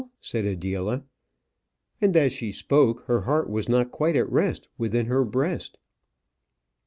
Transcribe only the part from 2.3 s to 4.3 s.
she spoke, her heart was not quite at